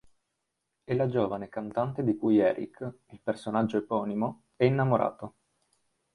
[0.83, 5.35] È la giovane cantante di cui Erik, il personaggio eponimo, è innamorato.